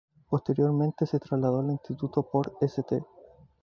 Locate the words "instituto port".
1.69-2.53